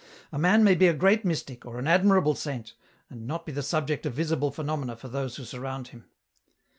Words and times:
"A 0.31 0.39
man 0.39 0.63
may 0.63 0.73
be 0.73 0.87
a 0.87 0.95
great 0.95 1.23
mystic, 1.23 1.63
or 1.63 1.77
an 1.77 1.85
admirable 1.87 2.33
saint, 2.33 2.73
and 3.11 3.27
not 3.27 3.45
be 3.45 3.51
the 3.51 3.61
subject 3.61 4.03
of 4.07 4.15
visible 4.15 4.49
phenomena 4.49 4.95
for 4.95 5.09
those 5.09 5.35
who 5.35 5.43
surround 5.43 5.89
him. 5.89 6.05